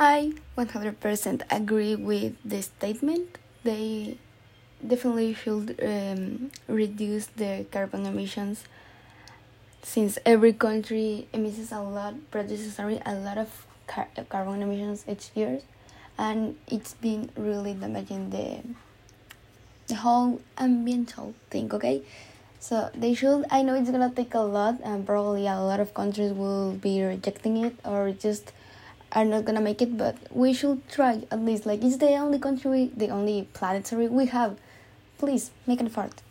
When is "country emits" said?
10.54-11.70